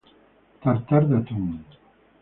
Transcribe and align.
Tartar 0.61 1.03
de 1.07 1.15
atún. 1.17 1.45